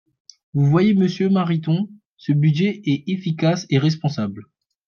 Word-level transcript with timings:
Vous 0.55 0.65
voyez, 0.65 0.95
monsieur 0.95 1.29
Mariton, 1.29 1.87
ce 2.17 2.31
budget 2.31 2.81
est 2.85 3.03
efficace 3.05 3.67
et 3.69 3.77
responsable. 3.77 4.47